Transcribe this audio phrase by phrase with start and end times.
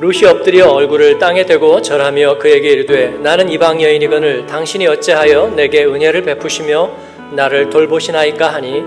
[0.00, 6.22] 루시 엎드려 얼굴을 땅에 대고 절하며 그에게 이르되 나는 이방 여인이거늘 당신이 어찌하여 내게 은혜를
[6.22, 6.90] 베푸시며
[7.32, 8.84] 나를 돌보시나이까 하니?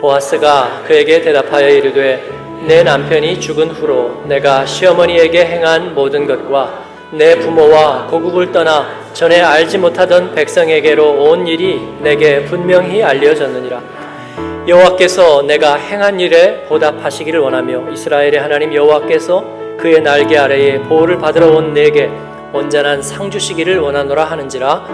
[0.00, 2.22] 보아스가 그에게 대답하여 이르되
[2.66, 9.78] 내 남편이 죽은 후로 내가 시어머니에게 행한 모든 것과 내 부모와 고국을 떠나 전에 알지
[9.78, 13.82] 못하던 백성에게로 온 일이 내게 분명히 알려졌느니라.
[14.68, 21.74] 여호와께서 내가 행한 일에 보답하시기를 원하며 이스라엘의 하나님 여호와께서 그의 날개 아래에 보호를 받으러 온
[21.74, 22.10] 내게
[22.52, 24.88] 온전한 상 주시기를 원하노라 하는지라.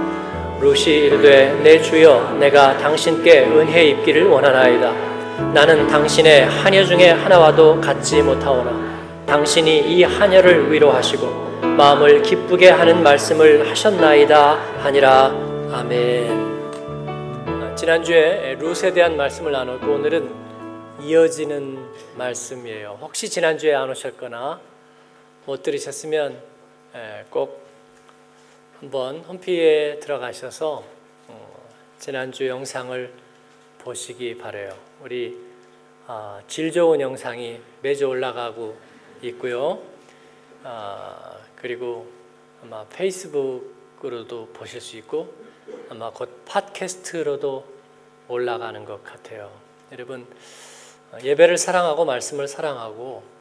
[0.61, 4.93] 루시 이르되 내 주여 내가 당신께 은혜 입기를 원하나이다.
[5.55, 9.25] 나는 당신의 하녀 중에 하나와도 같지 못하오나.
[9.27, 15.33] 당신이 이 하녀를 위로하시고 마음을 기쁘게 하는 말씀을 하셨나이다 하니라.
[15.73, 16.51] 아멘.
[17.77, 20.31] 지난주에 룻에 대한 말씀을 나눴고 오늘은
[21.01, 21.79] 이어지는
[22.17, 22.99] 말씀이에요.
[23.01, 24.70] 혹시 지난주에 안 오셨거나
[25.47, 26.43] 못 들으셨으면
[27.31, 27.67] 꼭
[28.79, 30.85] 한번 홈피에 들어가셔서
[31.29, 33.13] 어, 지난주 영상을
[33.79, 34.77] 보시기 바래요.
[35.03, 35.39] 우리
[36.07, 38.77] 아, 질 좋은 영상이 매주 올라가고
[39.23, 39.83] 있고요.
[40.65, 42.11] 아, 그리고
[42.63, 45.33] 아마 페이스북으로도 보실 수 있고
[45.89, 47.65] 아마 곧 팟캐스트로도
[48.29, 49.51] 올라가는 것 같아요.
[49.93, 50.27] 여러분
[51.23, 53.40] 예배를 사랑하고 말씀을 사랑하고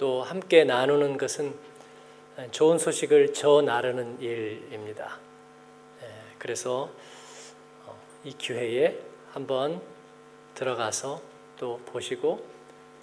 [0.00, 1.54] 또 함께 나누는 것은
[2.52, 5.18] 좋은 소식을 저 나르는 일입니다.
[6.02, 6.06] 예,
[6.38, 6.88] 그래서
[7.84, 8.98] 어, 이 기회에
[9.30, 9.82] 한번
[10.54, 11.20] 들어가서
[11.58, 12.42] 또 보시고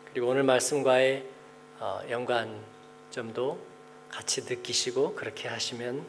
[0.10, 1.24] 그리고 오늘 말씀과의
[1.80, 3.60] 어, 연관점도
[4.10, 6.04] 같이 느끼시고 그렇게 하시면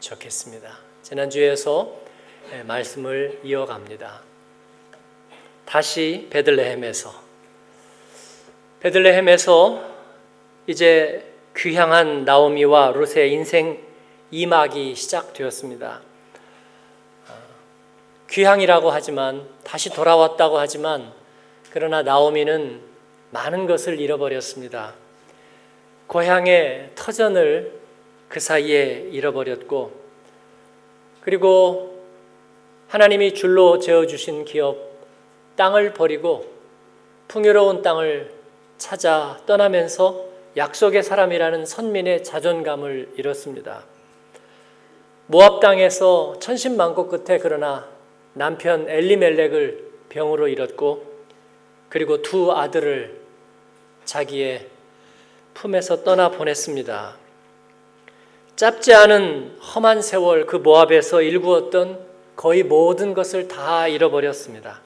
[0.00, 0.76] 좋겠습니다.
[1.02, 1.96] 지난주에서
[2.52, 4.22] 예, 말씀을 이어갑니다.
[5.66, 7.14] 다시 베들레헴에서
[8.80, 9.95] 베들레헴에서
[10.68, 11.24] 이제
[11.56, 13.80] 귀향한 나오미와 롯의 인생
[14.32, 16.00] 이막이 시작되었습니다.
[17.28, 17.32] 어,
[18.28, 21.12] 귀향이라고 하지만 다시 돌아왔다고 하지만
[21.70, 22.80] 그러나 나오미는
[23.30, 24.94] 많은 것을 잃어버렸습니다.
[26.08, 27.80] 고향의 터전을
[28.28, 29.92] 그 사이에 잃어버렸고
[31.20, 32.02] 그리고
[32.88, 34.78] 하나님이 줄로 재어 주신 기업
[35.54, 36.44] 땅을 버리고
[37.28, 38.32] 풍요로운 땅을
[38.78, 40.25] 찾아 떠나면서
[40.56, 43.84] 약속의 사람이라는 선민의 자존감을 잃었습니다.
[45.26, 47.86] 모압 땅에서 천신만고 끝에 그러나
[48.32, 51.04] 남편 엘리멜렉을 병으로 잃었고
[51.88, 53.20] 그리고 두 아들을
[54.04, 54.66] 자기의
[55.54, 57.16] 품에서 떠나 보냈습니다.
[58.56, 61.98] 짧지 않은 험한 세월 그 모압에서 일구었던
[62.36, 64.80] 거의 모든 것을 다 잃어버렸습니다.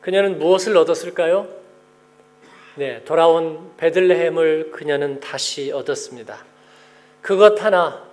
[0.00, 1.55] 그녀는 무엇을 얻었을까요?
[2.78, 6.44] 네, 돌아온 베들레헴을 그녀는 다시 얻었습니다.
[7.22, 8.06] 그것 하나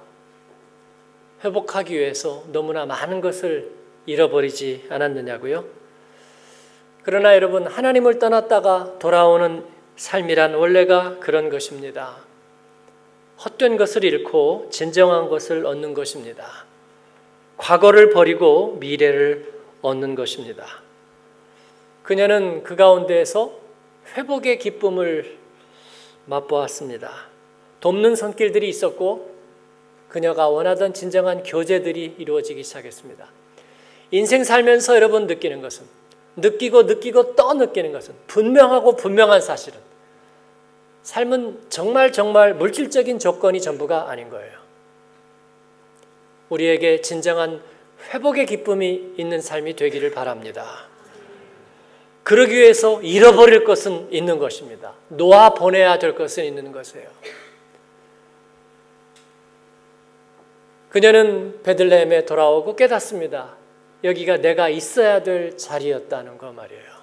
[1.44, 3.72] 회복하기 위해서 너무나 많은 것을
[4.06, 5.66] 잃어버리지 않았느냐고요?
[7.04, 9.66] 그러나 여러분, 하나님을 떠났다가 돌아오는
[9.98, 12.16] 삶이란 원래가 그런 것입니다.
[13.44, 16.66] 헛된 것을 잃고 진정한 것을 얻는 것입니다.
[17.58, 20.66] 과거를 버리고 미래를 얻는 것입니다.
[22.04, 23.63] 그녀는 그 가운데에서
[24.16, 25.38] 회복의 기쁨을
[26.26, 27.12] 맛보았습니다.
[27.80, 29.34] 돕는 손길들이 있었고
[30.08, 33.28] 그녀가 원하던 진정한 교제들이 이루어지기 시작했습니다.
[34.12, 35.86] 인생 살면서 여러분 느끼는 것은
[36.36, 39.80] 느끼고 느끼고 또 느끼는 것은 분명하고 분명한 사실은
[41.02, 44.54] 삶은 정말 정말 물질적인 조건이 전부가 아닌 거예요.
[46.50, 47.62] 우리에게 진정한
[48.14, 50.88] 회복의 기쁨이 있는 삶이 되기를 바랍니다.
[52.24, 54.94] 그러기 위해서 잃어버릴 것은 있는 것입니다.
[55.10, 57.08] 놓아 보내야 될 것은 있는 것이에요.
[60.90, 63.58] 그녀는 베들레헴에 돌아오고 깨닫습니다.
[64.04, 66.94] 여기가 내가 있어야 될 자리였다는 거 말이에요.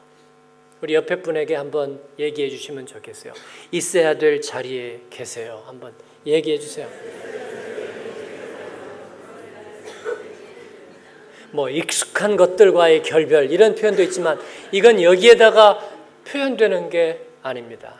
[0.81, 3.35] 우리 옆에 분에게 한번 얘기해 주시면 좋겠어요.
[3.73, 5.63] 있어야 될 자리에 계세요.
[5.67, 5.93] 한번
[6.25, 6.89] 얘기해 주세요.
[11.53, 14.39] 뭐 익숙한 것들과의 결별 이런 표현도 있지만
[14.73, 15.81] 이건 여기에다가
[16.27, 17.95] 표현되는 게 아닙니다.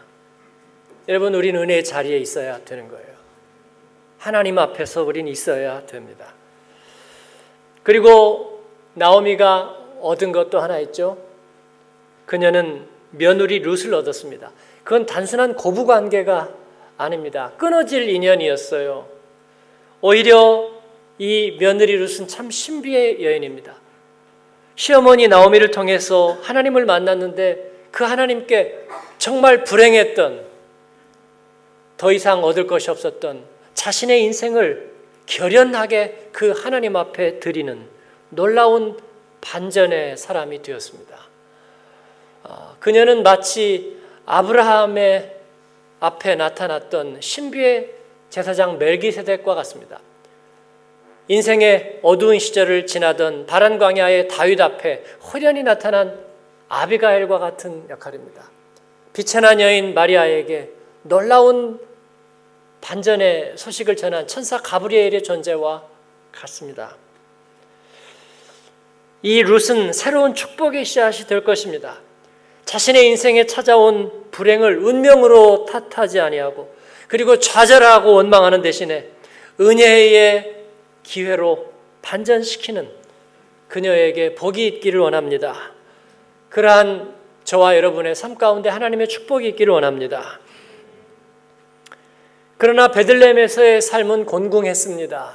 [1.09, 3.07] 여러분 우리는 은혜의 자리에 있어야 되는 거예요.
[4.19, 6.35] 하나님 앞에서 우린 있어야 됩니다.
[7.83, 8.63] 그리고
[8.95, 11.19] 나오미가 얻은 것도 하나 있죠.
[12.27, 14.53] 그녀는 며느리 룻을 얻었습니다.
[14.85, 16.51] 그건 단순한 고부 관계가
[16.97, 17.53] 아닙니다.
[17.57, 19.09] 끊어질 인연이었어요.
[20.03, 20.80] 오히려
[21.21, 23.75] 이 며느리 룻은 참 신비의 여인입니다.
[24.75, 28.87] 시어머니 나오미를 통해서 하나님을 만났는데 그 하나님께
[29.19, 30.47] 정말 불행했던
[31.99, 33.45] 더 이상 얻을 것이 없었던
[33.75, 34.93] 자신의 인생을
[35.27, 37.87] 결연하게 그 하나님 앞에 드리는
[38.31, 38.99] 놀라운
[39.43, 41.19] 반전의 사람이 되었습니다.
[42.45, 45.37] 아, 그녀는 마치 아브라함의
[46.01, 47.91] 앞에 나타났던 신비의
[48.31, 50.01] 제사장 멜기세덱과 같습니다.
[51.31, 56.19] 인생의 어두운 시절을 지나던 바란 광야의 다윗 앞에 호련히 나타난
[56.69, 58.51] 아비가엘과 같은 역할입니다.
[59.13, 60.71] 빛의 난 여인 마리아에게
[61.03, 61.79] 놀라운
[62.81, 65.85] 반전의 소식을 전한 천사 가브리엘의 존재와
[66.33, 66.97] 같습니다.
[69.23, 72.01] 이 룻은 새로운 축복의 씨앗이 될 것입니다.
[72.65, 76.75] 자신의 인생에 찾아온 불행을 운명으로 탓하지 아니하고
[77.07, 79.11] 그리고 좌절하고 원망하는 대신에
[79.61, 80.60] 은혜의
[81.11, 81.73] 기회로
[82.03, 82.89] 반전시키는
[83.67, 85.73] 그녀에게 복이 있기를 원합니다.
[86.51, 90.39] 그러한 저와 여러분의 삶 가운데 하나님의 축복이 있기를 원합니다.
[92.59, 95.33] 그러나 베들레헴에서의 삶은 곤궁했습니다.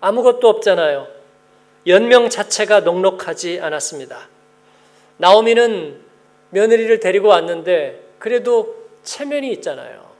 [0.00, 1.06] 아무것도 없잖아요.
[1.86, 4.28] 연명 자체가 녹록하지 않았습니다.
[5.18, 6.00] 나오미는
[6.50, 10.10] 며느리를 데리고 왔는데 그래도 체면이 있잖아요.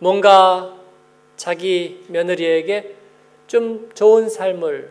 [0.00, 0.74] 뭔가
[1.36, 3.01] 자기 며느리에게
[3.52, 4.88] 좀 좋은 삶을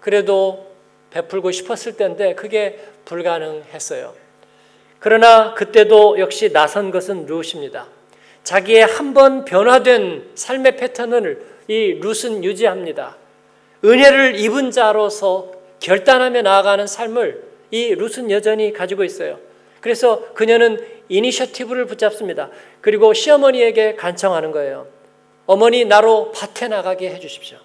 [0.00, 0.68] 그래도
[1.10, 4.14] 베풀고 싶었을 때인데 그게 불가능했어요.
[4.98, 7.86] 그러나 그때도 역시 나선 것은 룻입니다.
[8.42, 13.18] 자기의 한 번 변화된 삶의 패턴을 이 룻은 유지합니다.
[13.84, 19.38] 은혜를 입은 자로서 결단하며 나아가는 삶을 이 룻은 여전히 가지고 있어요.
[19.82, 20.78] 그래서 그녀는
[21.10, 22.48] 이니셔티브를 붙잡습니다.
[22.80, 24.97] 그리고 시어머니에게 간청하는 거예요.
[25.48, 27.56] 어머니 나로 밭에 나가게 해 주십시오.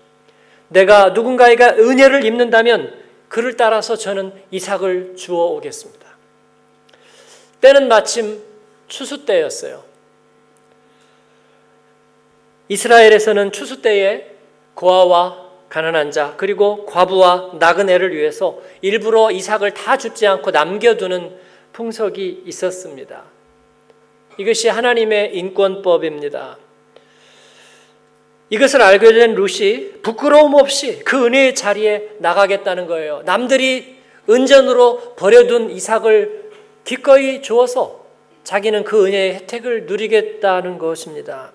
[0.70, 2.98] 내가 누군가에게 은혜를 입는다면
[3.28, 6.08] 그를 따라서 저는 이삭을 주어 오겠습니다.
[7.60, 8.42] 때는 마침
[8.88, 9.84] 추수 때였어요.
[12.70, 14.28] 이스라엘에서는 추수 때에
[14.76, 21.38] 고아와 가난한 자 그리고 과부와 나그네를 위해서 일부러 이삭을 다 죽지 않고 남겨두는
[21.74, 23.26] 풍속이 있었습니다.
[24.38, 26.63] 이것이 하나님의 인권법입니다.
[28.54, 33.24] 이것을 알게 된 룻이 부끄러움 없이 그 은혜의 자리에 나가겠다는 거예요.
[33.26, 33.96] 남들이
[34.30, 36.52] 은전으로 버려둔 이삭을
[36.86, 38.06] 기꺼이 주어서
[38.44, 41.52] 자기는 그 은혜의 혜택을 누리겠다는 것입니다.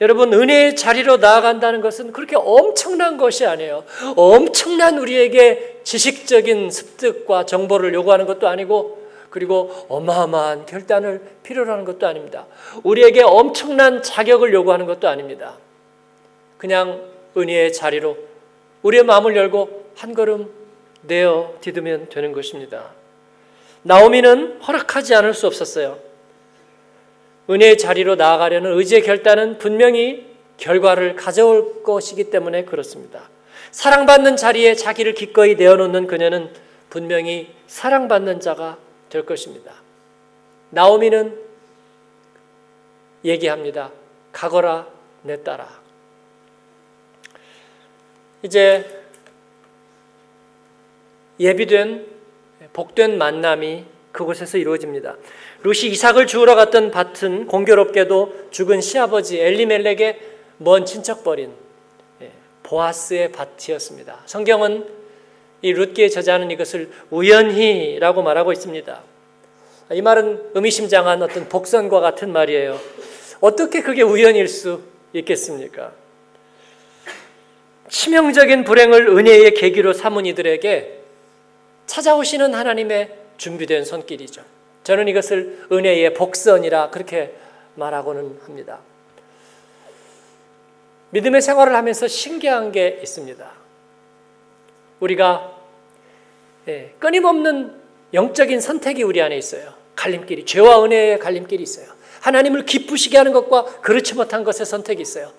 [0.00, 3.84] 여러분, 은혜의 자리로 나아간다는 것은 그렇게 엄청난 것이 아니에요.
[4.16, 8.99] 엄청난 우리에게 지식적인 습득과 정보를 요구하는 것도 아니고,
[9.30, 12.46] 그리고 어마어마한 결단을 필요로 하는 것도 아닙니다.
[12.82, 15.56] 우리에게 엄청난 자격을 요구하는 것도 아닙니다.
[16.58, 18.18] 그냥 은혜의 자리로
[18.82, 20.50] 우리의 마음을 열고 한 걸음
[21.02, 22.90] 내어 디으면 되는 것입니다.
[23.82, 25.98] 나오미는 허락하지 않을 수 없었어요.
[27.48, 33.30] 은혜의 자리로 나아가려는 의지의 결단은 분명히 결과를 가져올 것이기 때문에 그렇습니다.
[33.70, 36.50] 사랑받는 자리에 자기를 기꺼이 내어놓는 그녀는
[36.90, 38.76] 분명히 사랑받는 자가
[39.10, 39.74] 될 것입니다.
[40.70, 41.38] 나오미는
[43.24, 43.90] 얘기합니다.
[44.32, 44.88] 가거라
[45.22, 45.68] 내 딸아.
[48.42, 49.04] 이제
[51.38, 52.06] 예비된
[52.72, 55.16] 복된 만남이 그곳에서 이루어집니다.
[55.62, 60.20] 루시 이삭을 주우러 갔던 밭은 공교롭게도 죽은 시아버지 엘리멜렉의
[60.58, 61.52] 먼 친척벌인
[62.22, 62.32] 예,
[62.62, 64.22] 보아스의 밭이었습니다.
[64.26, 64.86] 성경은
[65.62, 69.02] 이 룻기에 저자는 이것을 우연히라고 말하고 있습니다.
[69.92, 72.78] 이 말은 의미심장한 어떤 복선과 같은 말이에요.
[73.40, 74.82] 어떻게 그게 우연일 수
[75.12, 75.92] 있겠습니까?
[77.88, 81.00] 치명적인 불행을 은혜의 계기로 삼은 이들에게
[81.86, 84.42] 찾아오시는 하나님의 준비된 손길이죠.
[84.84, 87.34] 저는 이것을 은혜의 복선이라 그렇게
[87.74, 88.78] 말하고는 합니다.
[91.10, 93.50] 믿음의 생활을 하면서 신기한 게 있습니다.
[95.00, 95.56] 우리가
[96.68, 97.74] 예, 끊임없는
[98.14, 99.79] 영적인 선택이 우리 안에 있어요.
[100.00, 101.86] 갈림길이 죄와 은혜의 갈림길이 있어요.
[102.20, 105.30] 하나님을 기쁘시게 하는 것과 그렇지 못한 것의 선택이 있어요.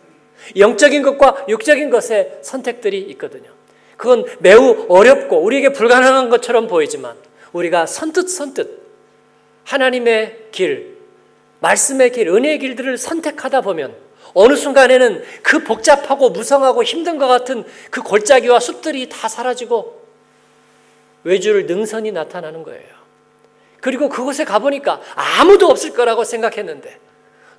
[0.55, 3.49] 영적인 것과 육적인 것의 선택들이 있거든요.
[3.97, 7.15] 그건 매우 어렵고 우리에게 불가능한 것처럼 보이지만
[7.53, 8.81] 우리가 선뜻 선뜻
[9.63, 10.97] 하나님의 길,
[11.59, 13.95] 말씀의 길, 은혜의 길들을 선택하다 보면
[14.33, 20.01] 어느 순간에는 그 복잡하고 무성하고 힘든 것 같은 그 골짜기와 숲들이 다 사라지고
[21.23, 23.00] 외주를 능선이 나타나는 거예요.
[23.81, 26.99] 그리고 그곳에 가보니까 아무도 없을 거라고 생각했는데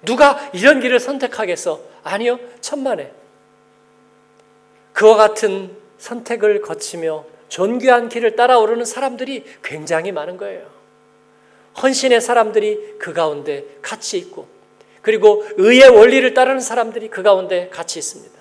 [0.05, 1.81] 누가 이런 길을 선택하겠어?
[2.05, 3.12] 아니요, 천만에.
[4.93, 10.67] 그와 같은 선택을 거치며 존귀한 길을 따라오르는 사람들이 굉장히 많은 거예요.
[11.83, 14.47] 헌신의 사람들이 그 가운데 같이 있고
[15.00, 18.41] 그리고 의의 원리를 따르는 사람들이 그 가운데 같이 있습니다.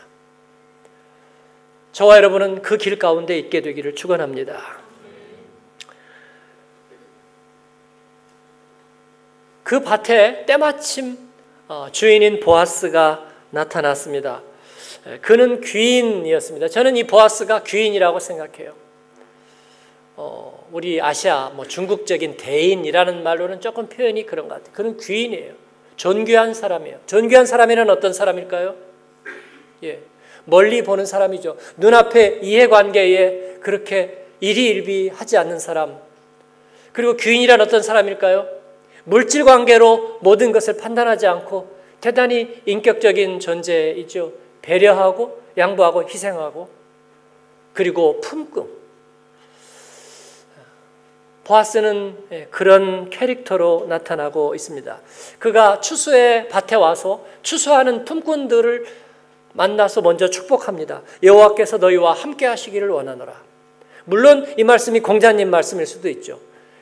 [1.92, 4.81] 저와 여러분은 그 길 가운데 있게 되기를 축원합니다.
[9.64, 11.18] 그 밭에 때마침
[11.68, 14.42] 어, 주인인 보아스가 나타났습니다.
[15.22, 16.68] 그는 귀인이었습니다.
[16.68, 18.74] 저는 이 보아스가 귀인이라고 생각해요.
[20.16, 24.74] 어, 우리 아시아 뭐 중국적인 대인이라는 말로는 조금 표현이 그런 것 같아요.
[24.74, 25.54] 그는 귀인이에요.
[25.96, 27.00] 존귀한 사람이에요.
[27.06, 28.76] 존귀한 사람이란 어떤 사람일까요?
[29.84, 30.00] 예.
[30.46, 31.58] 멀리 보는 사람이죠.
[31.78, 36.00] 눈앞에 이해관계에 그렇게 일희일비하지 않는 사람.
[36.92, 38.61] 그리고 귀인이란 어떤 사람일까요?
[39.04, 44.34] 물질 관계로 모든 것을 판단하지 않고 대단히 인격적인 존재이죠.
[44.62, 46.70] 배려하고 양보하고 희생하고
[47.74, 48.82] 그리고 품금.
[51.44, 55.00] 보아스는 예, 그런 캐릭터로 나타나고 있습니다.
[55.40, 58.86] 그가 추수의 밭에 와서 추수하는 품꾼들을
[59.54, 61.02] 만나서 먼저 축복합니다.
[61.24, 63.34] 여호와께서 너희와 함께 하시기를 원하노라.
[64.06, 66.40] 물론 이 말씀이 공자님 말씀일 수도 있죠.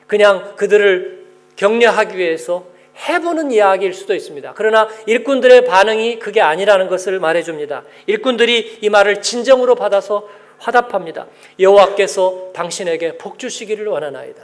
[0.08, 1.19] 그냥 그들을
[1.60, 2.63] 격려하기 위해서
[3.10, 4.54] 해보는 이야기일 수도 있습니다.
[4.56, 7.84] 그러나 일꾼들의 반응이 그게 아니라는 것을 말해줍니다.
[8.08, 11.28] 일꾼들이 이 말을 진정으로 받아서 화답합니다.
[11.60, 14.42] 여호와께서 당신에게 복 주시기를 원하나이다.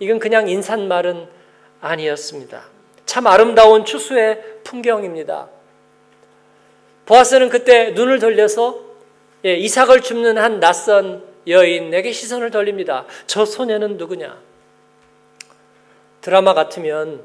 [0.00, 1.28] 이건 그냥 인사말은
[1.80, 2.62] 아니었습니다.
[3.06, 5.48] 참 아름다운 추수의 풍경입니다.
[7.06, 8.80] 보아스는 그때 눈을 돌려서
[9.44, 13.06] 예, 이삭을 줍는 한 낯선 여인에게 시선을 돌립니다.
[13.28, 14.36] 저 소녀는 누구냐?
[16.26, 17.24] 드라마 같으면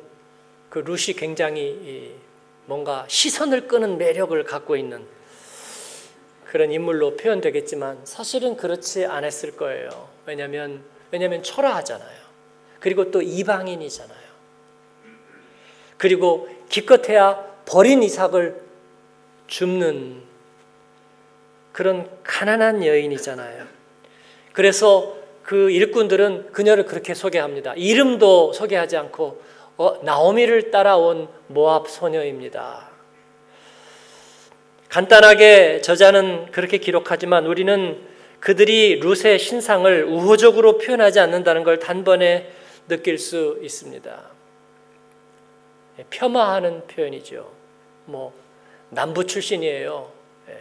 [0.69, 2.13] 그 루시 굉장히
[2.67, 5.03] 뭔가 시선을 끄는 매력을 갖고 있는
[6.45, 10.07] 그런 인물로 표현되겠지만 사실은 그렇지 않았을 거예요.
[10.27, 12.21] 왜냐하면 왜냐하면 초라하잖아요.
[12.79, 14.19] 그리고 또 이방인이잖아요.
[15.97, 18.61] 그리고 기껏해야 버린 이삭을
[19.47, 20.21] 줍는
[21.71, 23.65] 그런 가난한 여인이잖아요.
[24.53, 25.17] 그래서
[25.51, 27.73] 그 일꾼들은 그녀를 그렇게 소개합니다.
[27.75, 29.41] 이름도 소개하지 않고
[29.75, 32.89] 어, 나오미를 따라온 모압 소녀입니다.
[34.87, 37.99] 간단하게 저자는 그렇게 기록하지만 우리는
[38.39, 42.49] 그들이 룻의 신상을 우호적으로 표현하지 않는다는 걸 단번에
[42.87, 44.21] 느낄 수 있습니다.
[46.11, 47.51] 폄하하는 표현이죠.
[48.05, 48.31] 뭐
[48.89, 50.11] 남부 출신이에요.
[50.47, 50.59] 예.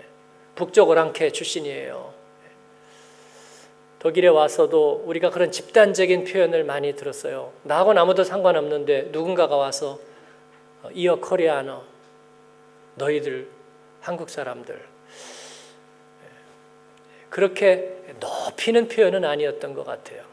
[0.57, 2.20] 북쪽 오랑캐 출신이에요.
[4.01, 4.03] 예.
[4.03, 7.53] 독일에 와서도 우리가 그런 집단적인 표현을 많이 들었어요.
[7.63, 9.99] 나하고 아무도 상관없는데 누군가가 와서
[10.83, 11.83] 어, 이어 코리아너
[12.95, 13.49] 너희들
[14.01, 16.29] 한국 사람들 예.
[17.29, 20.31] 그렇게 높이는 표현은 아니었던 것 같아요.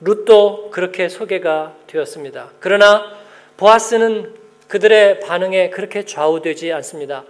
[0.00, 2.52] 룻도 그렇게 소개가 되었습니다.
[2.60, 3.18] 그러나
[3.56, 4.36] 보아스는
[4.68, 7.24] 그들의 반응에 그렇게 좌우되지 않습니다.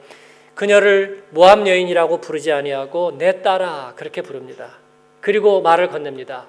[0.59, 4.79] 그녀를 모함 여인이라고 부르지 아니하고 내 딸아 그렇게 부릅니다.
[5.21, 6.47] 그리고 말을 건넵니다.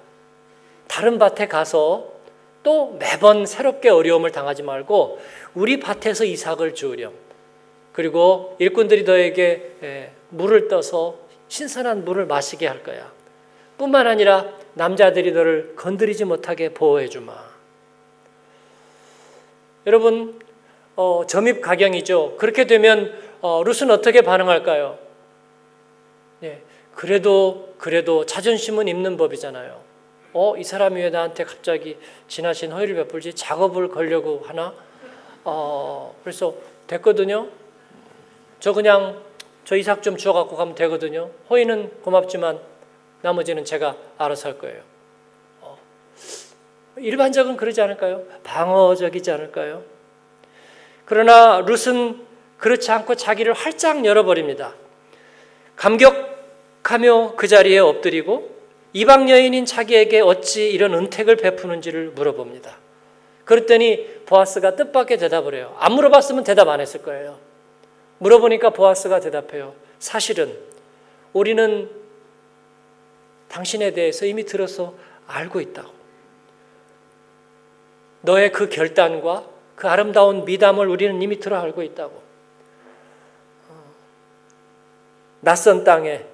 [0.88, 2.12] 다른 밭에 가서
[2.64, 5.20] 또 매번 새롭게 어려움을 당하지 말고
[5.54, 7.14] 우리 밭에서 이삭을 주우렴.
[7.94, 13.12] 그리고 일꾼들이 너에게 물을 떠서 신선한 물을 마시게 할 거야.
[13.78, 17.36] 뿐만 아니라 남자들이 너를 건드리지 못하게 보호해 주마.
[19.86, 20.40] 여러분
[20.96, 22.38] 어, 점입 가경이죠.
[22.38, 24.98] 그렇게 되면 어, 룻은 어떻게 반응할까요?
[26.42, 26.62] 네,
[26.94, 29.82] 그래도 그래도 자존심은 있는 법이잖아요.
[30.34, 33.34] 어, 이 사람이 왜 나한테 갑자기 지나친 허위를 베풀지?
[33.34, 34.74] 작업을 걸려고 하나?
[35.44, 36.54] 어, 그래서
[36.88, 37.48] 됐거든요.
[38.60, 39.24] 저 그냥
[39.64, 41.32] 저 이삭 좀 주워 갖고 가면 되거든요.
[41.50, 42.60] 허위는 고맙지만
[43.22, 44.82] 나머지는 제가 알아서 할 거예요.
[45.62, 45.78] 어,
[46.98, 48.24] 일반적은 그러지 않을까요?
[48.44, 49.84] 방어적이지 않을까요?
[51.06, 52.29] 그러나 룻은
[52.60, 54.76] 그렇지 않고 자기를 활짝 열어버립니다.
[55.76, 58.58] 감격하며 그 자리에 엎드리고
[58.94, 62.78] 이방 여인인 자기에게 어찌 이런 은택을 베푸는지를 물어봅니다.
[63.46, 65.76] 그랬더니 보아스가 뜻밖의 대답을 해요.
[65.80, 67.40] 안 물어봤으면 대답 안 했을 거예요.
[68.20, 69.74] 물어보니까 보아스가 대답해요.
[69.98, 70.56] 사실은
[71.34, 71.90] 우리는
[73.48, 74.94] 당신에 대해서 이미 들어서
[75.28, 75.90] 알고 있다고.
[78.22, 82.22] 너의 그 결단과 그 아름다운 미담을 우리는 이미 들어 알고 있다고.
[83.70, 83.84] 어.
[85.42, 86.26] 낯선 땅에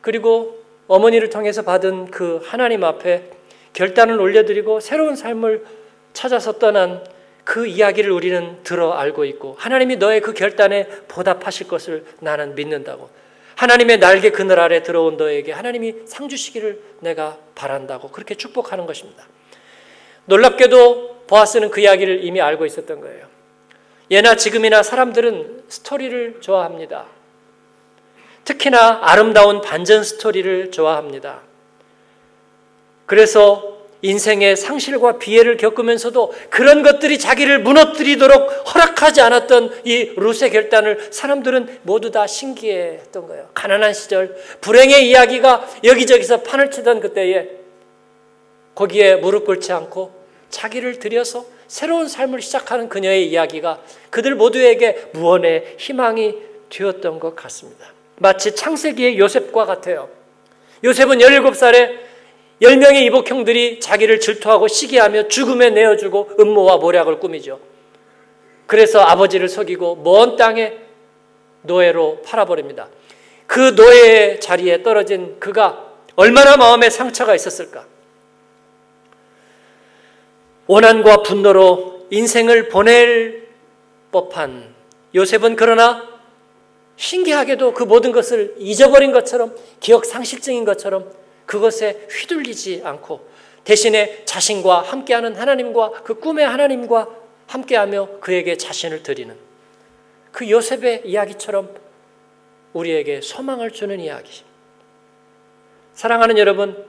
[0.00, 3.30] 그리고 어머니를 통해서 받은 그 하나님 앞에
[3.72, 5.64] 결단을 올려드리고 새로운 삶을
[6.12, 7.04] 찾아서 떠난
[7.44, 13.08] 그 이야기를 우리는 들어 알고 있고 하나님이 너의 그 결단에 보답하실 것을 나는 믿는다고.
[13.56, 19.24] 하나님의 날개 그늘 아래 들어온 너에게 하나님이 상 주시기를 내가 바란다고 그렇게 축복하는 것입니다.
[20.26, 23.26] 놀랍게도 보아스는 그 이야기를 이미 알고 있었던 거예요.
[24.10, 27.06] 예나 지금이나 사람들은 스토리를 좋아합니다.
[28.44, 31.40] 특히나 아름다운 반전 스토리를 좋아합니다.
[33.06, 33.72] 그래서
[34.02, 42.10] 인생의 상실과 비애를 겪으면서도 그런 것들이 자기를 무너뜨리도록 허락하지 않았던 이 룻의 결단을 사람들은 모두
[42.10, 43.48] 다 신기해했던 거예요.
[43.54, 47.48] 가난한 시절, 불행의 이야기가 여기저기서 판을 치던 그때에
[48.74, 50.12] 거기에 무릎 꿇지 않고
[50.50, 53.80] 자기를 들여서 새로운 삶을 시작하는 그녀의 이야기가
[54.10, 56.34] 그들 모두에게 무언의 희망이
[56.68, 57.91] 되었던 것 같습니다.
[58.22, 60.08] 마치 창세기의 요셉과 같아요.
[60.84, 61.98] 요셉은 17살에
[62.62, 67.58] 10명의 이복형들이 자기를 질투하고 시기하며 죽음에 내어주고 음모와 모략을 꾸미죠.
[68.66, 70.74] 그래서 아버지를 속이고 먼 땅에
[71.62, 72.88] 노예로 팔아버립니다.
[73.48, 77.86] 그 노예의 자리에 떨어진 그가 얼마나 마음에 상처가 있었을까?
[80.68, 83.48] 원한과 분노로 인생을 보낼
[84.12, 84.72] 법한
[85.14, 86.11] 요셉은 그러나
[86.96, 91.10] 신기하게도 그 모든 것을 잊어버린 것처럼 기억 상실증인 것처럼
[91.46, 93.26] 그것에 휘둘리지 않고
[93.64, 97.08] 대신에 자신과 함께하는 하나님과 그 꿈의 하나님과
[97.46, 99.36] 함께하며 그에게 자신을 드리는
[100.32, 101.74] 그 요셉의 이야기처럼
[102.72, 104.42] 우리에게 소망을 주는 이야기.
[105.94, 106.86] 사랑하는 여러분,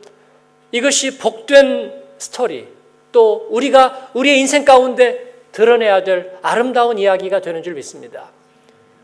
[0.72, 2.68] 이것이 복된 스토리,
[3.12, 8.32] 또 우리가 우리의 인생 가운데 드러내야 될 아름다운 이야기가 되는 줄 믿습니다.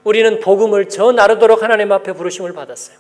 [0.10, 2.98] 우리는 복음을 저 나르도록 하나님 앞에 부르심을 받았어요.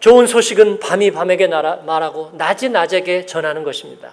[0.00, 4.12] 좋은 소식은 밤이 밤에게 말하고 낮이 낮에게 전하는 것입니다.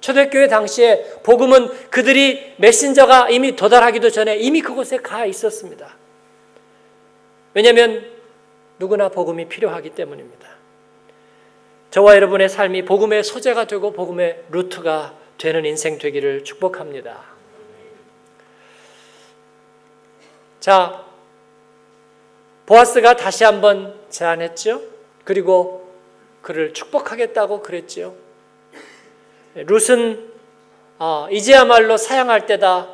[0.00, 5.96] 초대교회 당시에 복음은 그들이 메신저가 이미 도달하기도 전에 이미 그곳에 가 있었습니다.
[7.52, 8.06] 왜냐하면
[8.78, 10.48] 누구나 복음이 필요하기 때문입니다.
[11.90, 17.29] 저와 여러분의 삶이 복음의 소재가 되고 복음의 루트가 되는 인생 되기를 축복합니다.
[20.60, 21.06] 자,
[22.66, 24.82] 보아스가 다시 한번 제안했죠.
[25.24, 25.90] 그리고
[26.42, 28.14] 그를 축복하겠다고 그랬지요.
[29.54, 30.30] 룻은
[30.98, 32.88] 아, 이제야말로 사양할 때다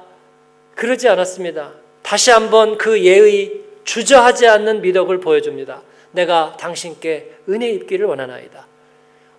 [0.76, 1.72] 그러지 않았습니다.
[2.02, 5.83] 다시 한번 그 예의 주저하지 않는 미덕을 보여줍니다.
[6.12, 8.66] 내가 당신께 은혜 입기를 원하나이다.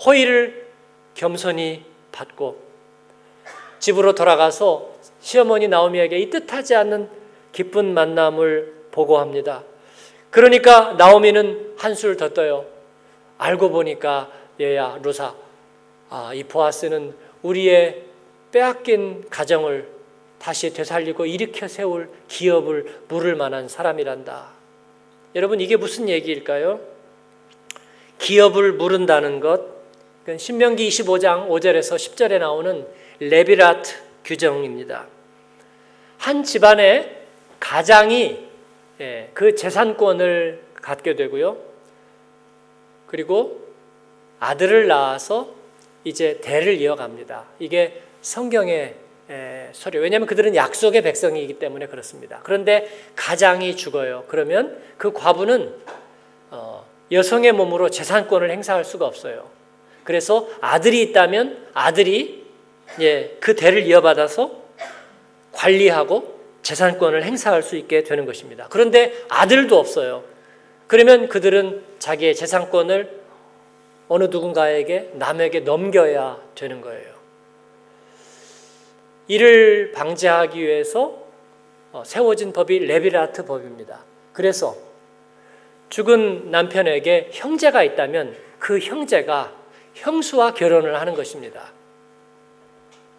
[0.06, 0.68] 호의를
[1.16, 2.62] 겸손히 받고
[3.80, 4.90] 집으로 돌아가서
[5.22, 7.17] 시어머니 나오미에게 이 뜻하지 않는
[7.58, 9.64] 기쁜 만남을 보고합니다.
[10.30, 12.68] 그러니까 나오미는 한술 더 떠요.
[13.40, 15.34] 알고 보니까 얘야 루사
[16.12, 18.04] 아, 이 보아스는 우리의
[18.52, 19.90] 빼앗긴 가정을
[20.38, 24.50] 다시 되살리고 일으켜 세울 기업을 물을 만한 사람이란다.
[25.34, 26.80] 여러분 이게 무슨 얘기일까요?
[28.20, 29.64] 기업을 물은다는 것
[30.38, 32.86] 신명기 25장 5절에서 10절에 나오는
[33.20, 35.08] 레비라트 규정입니다.
[36.20, 37.17] 한 집안의
[37.60, 38.48] 가장이
[39.00, 41.58] 예, 그 재산권을 갖게 되고요.
[43.06, 43.68] 그리고
[44.40, 45.54] 아들을 낳아서
[46.04, 47.46] 이제 대를 이어갑니다.
[47.60, 48.96] 이게 성경의
[49.74, 49.98] 소리.
[49.98, 52.40] 왜냐하면 그들은 약속의 백성이기 때문에 그렇습니다.
[52.44, 54.26] 그런데 가장이 죽어요.
[54.28, 55.74] 그러면 그 과부는
[56.52, 59.50] 어, 여성의 몸으로 재산권을 행사할 수가 없어요.
[60.04, 62.46] 그래서 아들이 있다면 아들이
[63.02, 64.64] 예, 그 대를 이어받아서
[65.52, 66.37] 관리하고
[66.68, 68.68] 재산권을 행사할 수 있게 되는 것입니다.
[68.70, 70.26] 그런데 아들도 없어요.
[70.88, 73.22] 그러면 그들은 자기의 재산권을
[74.10, 77.16] 어느 누군가에게 남에게 넘겨야 되는 거예요.
[79.30, 81.24] 이를 방지하기 위해서
[81.94, 84.04] 어, 세워진 법이 레비라트 법입니다.
[84.34, 84.76] 그래서
[85.88, 89.56] 죽은 남편에게 형제가 있다면 그 형제가
[89.94, 91.72] 형수와 결혼을 하는 것입니다.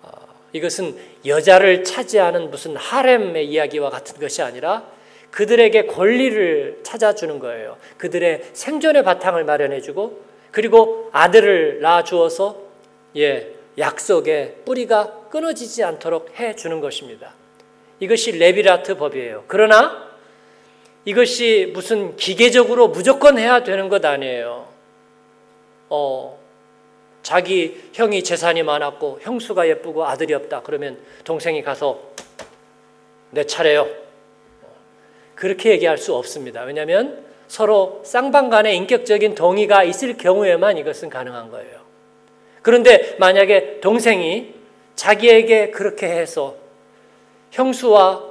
[0.02, 0.10] 어,
[0.52, 4.84] 이것은 여자를 차지하는 무슨 하렘의 이야기와 같은 것이 아니라
[5.30, 7.76] 그들에게 권리를 찾아주는 거예요.
[7.96, 12.56] 그들의 생존의 바탕을 마련해주고 그리고 아들을 낳아 주어서
[13.16, 17.34] 예 약속의 뿌리가 끊어지지 않도록 해주는 것입니다.
[18.00, 19.44] 이것이 레비라트 법이에요.
[19.46, 20.08] 그러나
[21.04, 24.66] 이것이 무슨 기계적으로 무조건 해야 되는 것 아니에요.
[25.88, 26.38] 어,
[27.28, 30.62] 자기 형이 재산이 많았고 형수가 예쁘고 아들이 없다.
[30.62, 32.00] 그러면 동생이 가서
[33.32, 33.86] 내 차례요.
[35.34, 36.62] 그렇게 얘기할 수 없습니다.
[36.62, 41.80] 왜냐하면 서로 쌍방 간의 인격적인 동의가 있을 경우에만 이것은 가능한 거예요.
[42.62, 44.54] 그런데 만약에 동생이
[44.96, 46.56] 자기에게 그렇게 해서
[47.50, 48.24] 형수와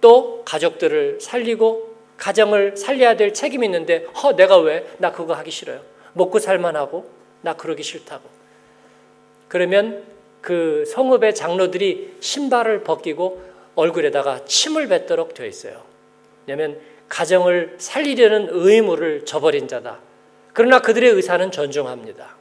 [0.00, 5.82] 또 가족들을 살리고 가정을 살려야 될 책임이 있는데 허 내가 왜 나 그거 하기 싫어요.
[6.14, 7.10] 먹고 살만하고
[7.42, 8.37] 나 그러기 싫다고.
[9.48, 10.04] 그러면
[10.40, 13.42] 그 성읍의 장로들이 신발을 벗기고
[13.74, 15.82] 얼굴에다가 침을 뱉도록 되어 있어요.
[16.46, 19.98] 왜냐하면 가정을 살리려는 의무를 저버린 자다.
[20.52, 22.36] 그러나 그들의 의사는 존중합니다.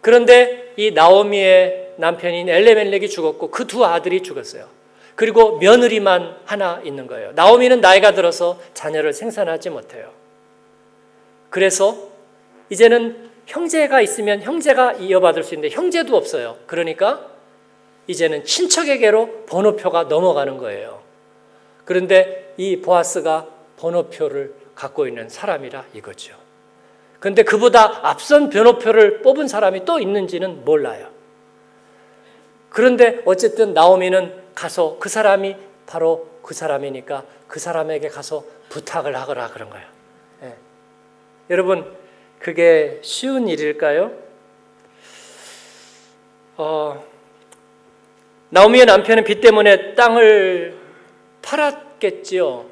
[0.00, 4.66] 그런데 이 나오미의 남편인 엘레멜렉이 죽었고 그 두 아들이 죽었어요.
[5.14, 7.32] 그리고 며느리만 하나 있는 거예요.
[7.32, 10.12] 나오미는 나이가 들어서 자녀를 생산하지 못해요.
[11.50, 11.96] 그래서
[12.70, 16.58] 이제는 형제가 있으면 형제가 이어받을 수 있는데 형제도 없어요.
[16.66, 17.26] 그러니까
[18.06, 21.02] 이제는 친척에게로 번호표가 넘어가는 거예요.
[21.86, 26.36] 그런데 이 보아스가 번호표를 갖고 있는 사람이라 이거죠.
[27.20, 31.08] 그런데 그보다 앞선 번호표를 뽑은 사람이 또 있는지는 몰라요.
[32.68, 35.56] 그런데 어쨌든 나오미는 가서 그 사람이
[35.86, 39.86] 바로 그 사람이니까 그 사람에게 가서 부탁을 하거라 그런 거예요.
[40.42, 40.54] 예.
[41.48, 41.97] 여러분
[42.38, 44.12] 그게 쉬운 일일까요?
[46.56, 47.04] 어,
[48.50, 50.76] 나오미의 남편은 빚 때문에 땅을
[51.42, 52.66] 팔았겠지요.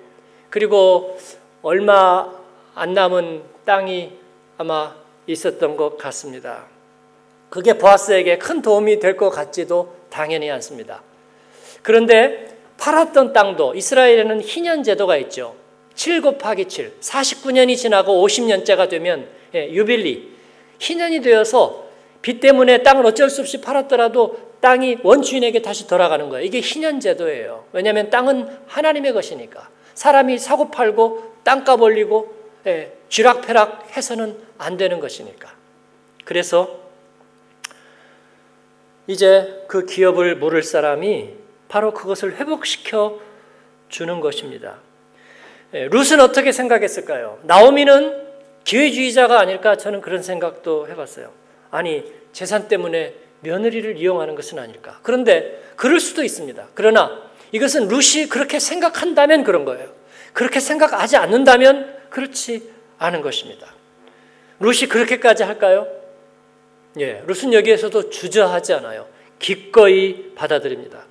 [0.50, 1.18] 그리고
[1.62, 2.32] 얼마
[2.74, 4.12] 안 남은 땅이
[4.58, 4.94] 아마
[5.26, 6.64] 있었던 것 같습니다.
[7.50, 11.02] 그게 보아스에게 큰 도움이 될 것 같지도 당연히 않습니다.
[11.82, 15.56] 그런데 팔았던 땅도 이스라엘에는 희년 제도가 있죠.
[15.94, 20.36] 7 곱하기 7, 49년이 지나고 50년째가 되면 예, 유빌리,
[20.78, 21.86] 희년이 되어서
[22.22, 26.44] 빚 때문에 땅을 어쩔 수 없이 팔았더라도 땅이 원주인에게 다시 돌아가는 거예요.
[26.44, 27.66] 이게 희년 제도예요.
[27.72, 29.68] 왜냐하면 땅은 하나님의 것이니까.
[29.94, 32.34] 사람이 사고 팔고 땅값 올리고
[32.66, 35.54] 예, 쥐락펴락 해서는 안 되는 것이니까.
[36.24, 36.80] 그래서
[39.06, 41.30] 이제 그 기업을 모를 사람이
[41.68, 43.20] 바로 그것을 회복시켜
[43.88, 44.78] 주는 것입니다.
[45.74, 47.38] 예, 룻은 어떻게 생각했을까요?
[47.44, 48.25] 나오미는
[48.66, 51.32] 기회주의자가 아닐까 저는 그런 생각도 해봤어요.
[51.70, 54.98] 아니 재산 때문에 며느리를 이용하는 것은 아닐까.
[55.02, 56.68] 그런데 그럴 수도 있습니다.
[56.74, 59.88] 그러나 이것은 룻이 그렇게 생각한다면 그런 거예요.
[60.32, 63.72] 그렇게 생각하지 않는다면 그렇지 않은 것입니다.
[64.58, 65.86] 룻이 그렇게까지 할까요?
[66.98, 69.06] 예, 룻은 여기에서도 주저하지 않아요.
[69.38, 71.04] 기꺼이 받아들입니다.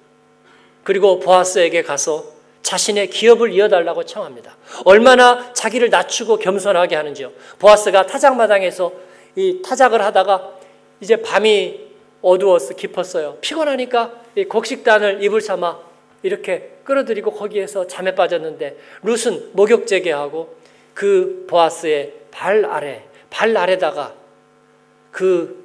[0.84, 2.35] 그리고 보아스에게 가서
[2.76, 4.58] 자신의 기업을 이어달라고 청합니다.
[4.84, 7.32] 얼마나 자기를 낮추고 겸손하게 하는지요.
[7.58, 8.92] 보아스가 타작마당에서
[9.36, 10.52] 이 타작을 하다가
[11.00, 11.80] 이제 밤이
[12.22, 13.38] 어두웠어 깊었어요.
[13.40, 15.80] 피곤하니까 이 곡식단을 입을 삼아
[16.24, 20.56] 이렇게 끌어들이고 거기에서 잠에 빠졌는데 룻은 목욕 재개하고
[20.94, 24.14] 그 보아스의 발 아래 발 아래다가
[25.12, 25.64] 그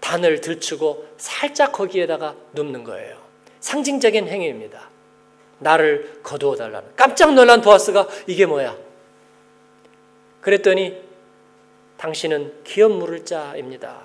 [0.00, 3.18] 단을 들추고 살짝 거기에다가 눕는 거예요.
[3.60, 4.91] 상징적인 행위입니다.
[5.62, 6.90] 나를 거두어 달라는.
[6.96, 8.76] 깜짝 놀란 보아스가 이게 뭐야?
[10.40, 11.00] 그랬더니
[11.96, 14.00] 당신은 기업 물을 자입니다.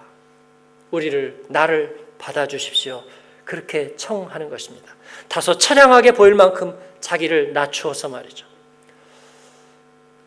[0.91, 3.03] 우리를 나를 받아 주십시오.
[3.43, 4.93] 그렇게 청하는 것입니다.
[5.27, 8.45] 다소 처량하게 보일 만큼 자기를 낮추어서 말이죠.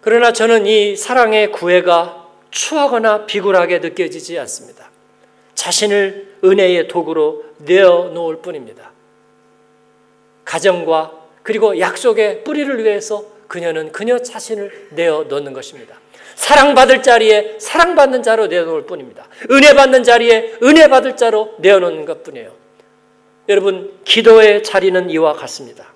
[0.00, 4.90] 그러나 저는 이 사랑의 구애가 추하거나 비굴하게 느껴지지 않습니다.
[5.54, 8.92] 자신을 은혜의 도구로 내어 놓을 뿐입니다.
[10.44, 11.19] 가정과
[11.50, 15.98] 그리고 약속의 뿌리를 위해서 그녀는 그녀 자신을 내어 놓는 것입니다.
[16.36, 19.26] 사랑받을 자리에 사랑받는 자로 내어놓을 뿐입니다.
[19.50, 22.52] 은혜 받는 자리에 은혜 받을 자로 내어놓는 것 뿐이에요.
[23.48, 25.92] 여러분, 기도의 자리는 이와 같습니다.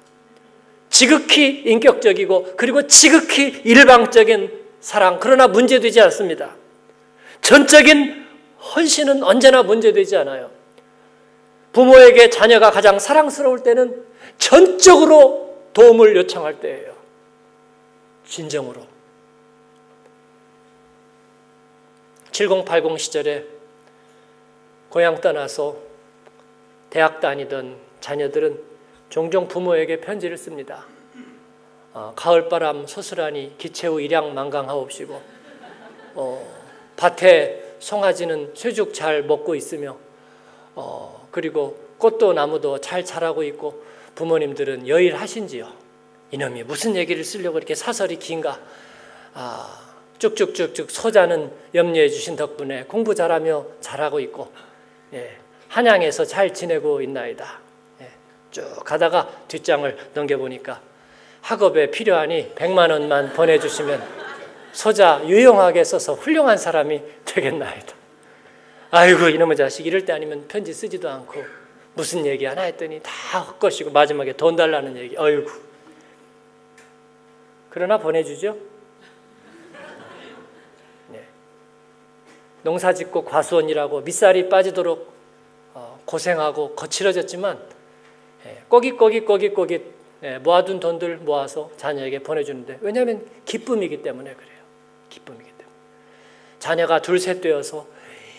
[0.90, 6.56] 지극히 인격적이고 그리고 지극히 일방적인 사랑, 그러나 문제되지 않습니다.
[7.42, 8.26] 전적인
[8.74, 10.50] 헌신은 언제나 문제되지 않아요.
[11.72, 14.02] 부모에게 자녀가 가장 사랑스러울 때는
[14.38, 15.43] 전적으로
[15.74, 16.94] 도움을 요청할 때예요.
[18.26, 18.86] 진정으로.
[22.30, 23.44] 7080 시절에
[24.88, 25.76] 고향 떠나서
[26.90, 28.60] 대학 다니던 자녀들은
[29.08, 30.86] 종종 부모에게 편지를 씁니다.
[31.92, 35.22] 어, 가을바람 소스라니 기체후 일양 만강하옵시고
[36.16, 36.54] 어,
[36.96, 39.96] 밭에 송아지는 쇠죽 잘 먹고 있으며
[40.74, 45.72] 어, 그리고 꽃도 나무도 잘 자라고 있고 부모님들은 여일하신지요?
[46.30, 48.60] 이놈이 무슨 얘기를 쓰려고 이렇게 사설이 긴가?
[49.34, 49.80] 아,
[50.18, 54.52] 쭉쭉쭉쭉 소자는 염려해 주신 덕분에 공부 잘하며 잘하고 있고
[55.12, 55.36] 예,
[55.68, 57.60] 한양에서 잘 지내고 있나이다.
[58.00, 58.08] 예,
[58.50, 60.80] 쭉 가다가 뒷장을 넘겨보니까
[61.42, 64.02] 학업에 필요하니 100만 원만 보내주시면
[64.72, 67.94] 소자 유용하게 써서 훌륭한 사람이 되겠나이다.
[68.90, 71.63] 아이고 이놈의 자식 이럴 때 아니면 편지 쓰지도 않고
[71.94, 75.16] 무슨 얘기 하나 했더니 다 헛것이고 마지막에 돈 달라는 얘기.
[75.16, 75.50] 어이구.
[77.70, 78.56] 그러나 보내주죠.
[81.08, 81.24] 네.
[82.62, 85.14] 농사 짓고 과수원이라고 밑살이 빠지도록
[86.04, 87.58] 고생하고 거칠어졌지만
[88.46, 94.60] 예, 꼬깃꼬깃 꼬깃꼬깃 예, 모아둔 돈들 모아서 자녀에게 보내주는데 왜냐하면 기쁨이기 때문에 그래요.
[95.08, 95.66] 기쁨이기 때문에
[96.58, 97.86] 자녀가 둘 셋 되어서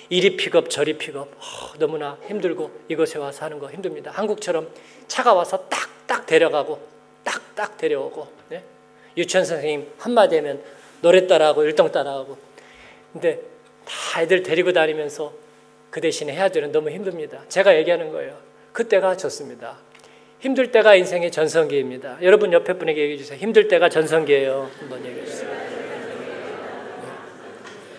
[0.09, 4.11] 이리 픽업 저리 픽업 어, 너무나 힘들고 이곳에 와서 하는 거 힘듭니다.
[4.11, 4.69] 한국처럼
[5.07, 6.79] 차가 와서 딱딱 데려가고
[7.23, 8.63] 딱딱 데려오고 네?
[9.17, 10.61] 유치원 선생님 한마디 하면
[11.01, 12.37] 노래 따라하고 일동 따라하고
[13.13, 13.39] 근데
[13.85, 15.33] 다 애들 데리고 다니면서
[15.89, 17.41] 그 대신에 해야 되는 너무 힘듭니다.
[17.47, 18.37] 제가 얘기하는 거예요.
[18.73, 19.77] 그때가 좋습니다.
[20.39, 22.17] 힘들 때가 인생의 전성기입니다.
[22.21, 23.39] 여러분 옆에 분에게 얘기해 주세요.
[23.39, 24.69] 힘들 때가 전성기예요.
[24.79, 25.64] 한번 얘기해 주세요.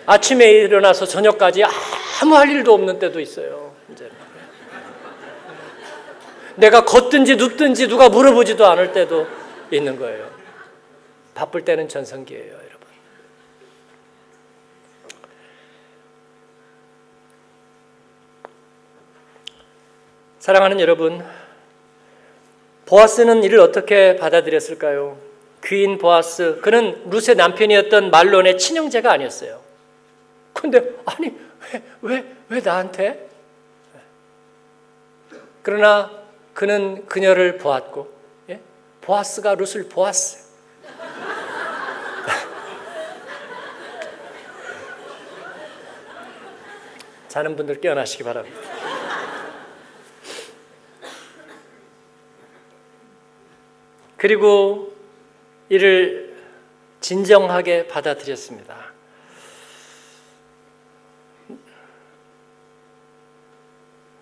[0.07, 3.75] 아침에 일어나서 저녁까지 아무 할 일도 없는 때도 있어요.
[3.91, 4.09] 이제
[6.55, 9.27] 내가 걷든지 눕든지 누가 물어보지도 않을 때도
[9.69, 10.31] 있는 거예요.
[11.35, 12.87] 바쁠 때는 전성기예요, 여러분.
[20.39, 21.23] 사랑하는 여러분,
[22.85, 25.17] 보아스는 이를 어떻게 받아들였을까요?
[25.65, 29.66] 귀인 보아스, 그는 룻의 남편이었던 말론의 친형제가 아니었어요.
[30.61, 31.35] 근데 아니
[32.01, 33.27] 왜 왜 왜 나한테?
[35.61, 36.09] 그러나
[36.53, 38.09] 그는 그녀를 보았고
[38.49, 38.61] 예?
[39.01, 40.47] 보아스가 룻을 보았어요.
[47.27, 48.57] 자는 분들 깨어나시기 바랍니다.
[54.15, 54.93] 그리고
[55.69, 56.37] 이를
[57.01, 58.93] 진정하게 받아들였습니다.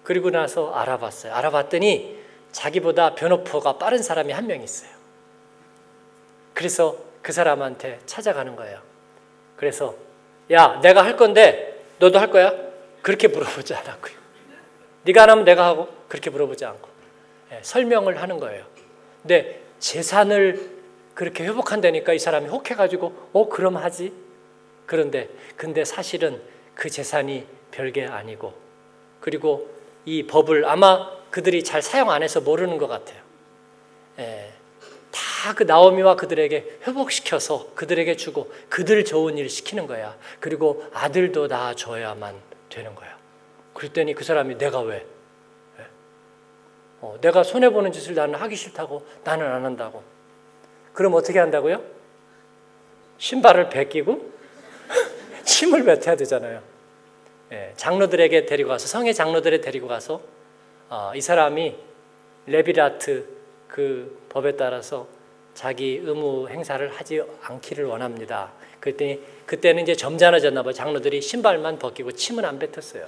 [0.05, 1.33] 그리고 나서 알아봤어요.
[1.33, 2.17] 알아봤더니
[2.53, 4.89] 자기보다 변호퍼가 빠른 사람이 한 명 있어요.
[6.53, 8.79] 그래서 그 사람한테 찾아가는 거예요.
[9.57, 9.95] 그래서
[10.51, 12.53] 야, 내가 할 건데 너도 할 거야?
[13.01, 14.15] 그렇게 물어보지 않았고요.
[15.03, 16.87] 네가 안 하면 내가 하고 그렇게 물어보지 않고
[17.49, 18.65] 네, 설명을 하는 거예요.
[19.21, 20.71] 근데 재산을
[21.13, 24.13] 그렇게 회복한다니까 이 사람이 혹해가지고 어 그럼 하지.
[24.85, 26.41] 그런데 근데 사실은
[26.75, 28.53] 그 재산이 별게 아니고
[29.19, 29.69] 그리고
[30.05, 33.21] 이 법을 아마 그들이 잘 사용 안 해서 모르는 것 같아요.
[34.19, 34.53] 예,
[35.11, 40.17] 다그 나오미와 그들에게 회복시켜서 그들에게 주고 그들 좋은 일 시키는 거야.
[40.39, 42.35] 그리고 아들도 낳아줘야만
[42.69, 43.17] 되는 거야.
[43.73, 45.05] 그랬더니 그 사람이 내가 왜?
[45.79, 45.85] 예?
[47.01, 50.03] 어, 내가 손해 보는 짓을 나는 하기 싫다고 나는 안 한다고.
[50.93, 51.83] 그럼 어떻게 한다고요?
[53.17, 54.31] 신발을 벗기고
[55.43, 56.74] 침을 뱉어야 되잖아요.
[57.51, 60.21] 예, 장로들에게 데리고 가서 성의 장로들에 데리고 가서
[60.89, 61.75] 어, 이 사람이
[62.47, 63.27] 레비라트
[63.67, 65.07] 그 법에 따라서
[65.53, 68.51] 자기 의무 행사를 하지 않기를 원합니다.
[68.79, 70.73] 그랬더니 그때는 이제 점잖아졌나 봐요.
[70.73, 73.07] 장로들이 신발만 벗기고 침은 안 뱉었어요.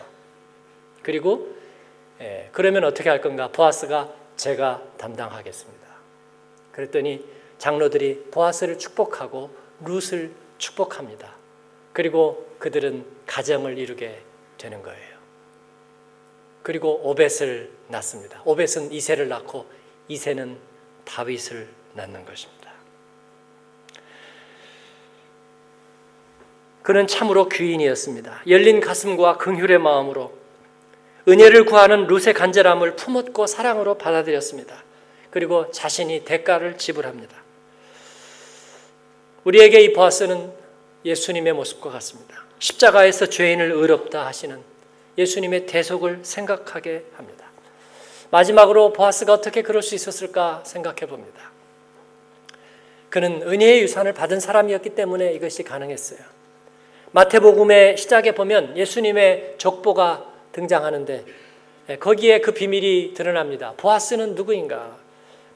[1.04, 1.56] 그리고
[2.22, 3.50] 예, 그러면 어떻게 할 건가?
[3.52, 5.88] 보아스가 제가 담당하겠습니다.
[6.72, 7.26] 그랬더니
[7.58, 9.50] 장로들이 보아스를 축복하고
[9.84, 11.36] 룻을 축복합니다.
[11.94, 14.20] 그리고 그들은 가정을 이루게
[14.58, 15.18] 되는 거예요.
[16.64, 18.42] 그리고 오벳을 낳습니다.
[18.44, 19.66] 오벳은 이세를 낳고
[20.08, 20.58] 이세는
[21.06, 22.72] 다윗을 낳는 것입니다.
[26.84, 28.44] 그는 참으로 귀인이었습니다.
[28.48, 30.38] 열린 가슴과 긍휼의 마음으로
[31.28, 34.84] 은혜를 구하는 룻의 간절함을 품었고 사랑으로 받아들였습니다.
[35.30, 37.36] 그리고 자신이 대가를 지불합니다.
[39.44, 40.52] 우리에게 이 보아스는
[41.04, 42.47] 예수님의 모습과 같습니다.
[42.60, 44.60] 십자가에서 죄인을 의롭다 하시는
[45.18, 47.46] 예수님의 대속을 생각하게 합니다.
[48.30, 51.52] 마지막으로 보아스가 어떻게 그럴 수 있었을까 생각해 봅니다.
[53.10, 56.20] 그는 은혜의 유산을 받은 사람이었기 때문에 이것이 가능했어요.
[57.12, 61.26] 마태복음의 시작에 보면 예수님의 족보가 등장하는데
[62.00, 63.74] 거기에 그 비밀이 드러납니다.
[63.78, 64.98] 보아스는 누구인가?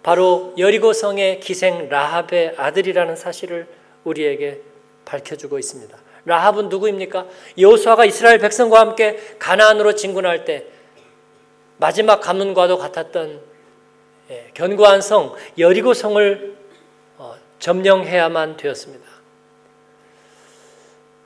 [0.02, 3.68] 바로 여리고 성의 기생 라합의 아들이라는 사실을
[4.06, 4.62] 우리에게
[5.06, 6.01] 밝혀주고 있습니다.
[6.26, 7.28] 라합은 누구입니까?
[7.58, 10.66] 여호수아가 이스라엘 백성과 함께 가나안으로 진군할 때
[11.78, 13.42] 마지막 가문과도 같았던
[14.30, 16.56] 예, 견고한 성 여리고 성을
[17.18, 19.04] 어, 점령해야만 되었습니다.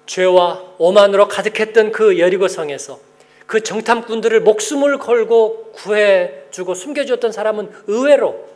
[0.05, 2.99] 죄와 오만으로 가득했던 그 여리고 성에서
[3.47, 8.47] 그 정탐꾼들을 목숨을 걸고 구해주고 숨겨주었던 사람은 의외로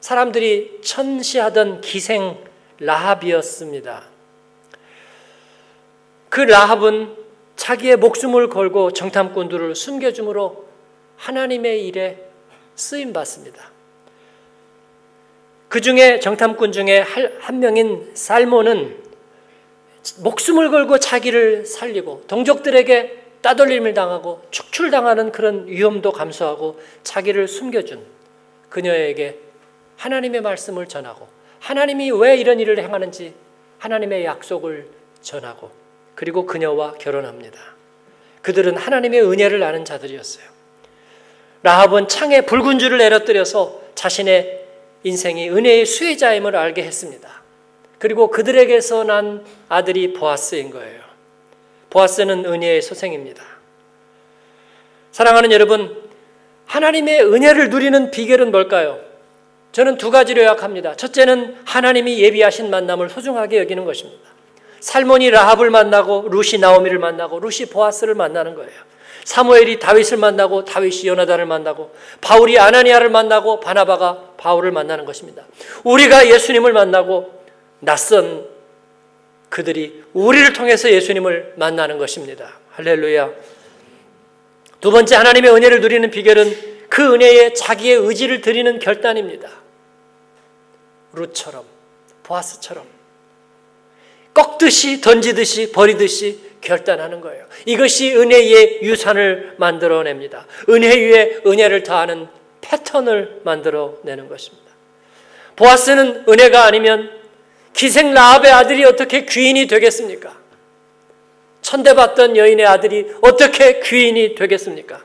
[0.00, 2.38] 사람들이 천시하던 기생
[2.78, 4.15] 라합이었습니다.
[6.28, 7.16] 그 라합은
[7.56, 10.66] 자기의 목숨을 걸고 정탐꾼들을 숨겨줌으로
[11.16, 12.28] 하나님의 일에
[12.74, 13.70] 쓰임 받습니다.
[15.68, 17.00] 그 중에 정탐꾼 중에
[17.40, 19.04] 한 명인 살모는
[20.22, 28.04] 목숨을 걸고 자기를 살리고 동족들에게 따돌림을 당하고 축출당하는 그런 위험도 감수하고 자기를 숨겨준
[28.68, 29.38] 그녀에게
[29.96, 31.26] 하나님의 말씀을 전하고
[31.60, 33.34] 하나님이 왜 이런 일을 행하는지
[33.78, 34.88] 하나님의 약속을
[35.22, 35.85] 전하고
[36.16, 37.60] 그리고 그녀와 결혼합니다.
[38.42, 40.44] 그들은 하나님의 은혜를 아는 자들이었어요.
[41.62, 44.64] 라합은 창에 붉은 줄을 내려뜨려서 자신의
[45.04, 47.42] 인생이 은혜의 수혜자임을 알게 했습니다.
[47.98, 51.00] 그리고 그들에게서 난 아들이 보아스인 거예요.
[51.90, 53.44] 보아스는 은혜의 소생입니다.
[55.12, 56.04] 사랑하는 여러분,
[56.66, 59.00] 하나님의 은혜를 누리는 비결은 뭘까요?
[59.72, 60.96] 저는 두 가지로 요약합니다.
[60.96, 64.35] 첫째는 하나님이 예비하신 만남을 소중하게 여기는 것입니다.
[64.80, 68.86] 살몬이 라합을 만나고 루시 나오미를 만나고 루시 보아스를 만나는 거예요.
[69.24, 75.44] 사무엘이 다윗을 만나고 다윗이 요나단을 만나고 바울이 아나니아를 만나고 바나바가 바울을 만나는 것입니다.
[75.82, 77.34] 우리가 예수님을 만나고
[77.80, 78.46] 낯선
[79.48, 82.54] 그들이 우리를 통해서 예수님을 만나는 것입니다.
[82.70, 83.30] 할렐루야.
[84.80, 89.48] 두 번째 하나님의 은혜를 누리는 비결은 그 은혜에 자기의 의지를 드리는 결단입니다.
[91.14, 91.64] 루처럼,
[92.22, 92.95] 보아스처럼
[94.36, 97.46] 꺾듯이 던지듯이 버리듯이 결단하는 거예요.
[97.64, 100.46] 이것이 은혜의 유산을 만들어냅니다.
[100.68, 102.28] 은혜 위에 은혜를 더하는
[102.60, 104.66] 패턴을 만들어내는 것입니다.
[105.56, 107.10] 보아스는 은혜가 아니면
[107.72, 110.36] 기생 라합의 아들이 어떻게 귀인이 되겠습니까?
[111.62, 115.02] 천대받던 여인의 아들이 어떻게 귀인이 되겠습니까?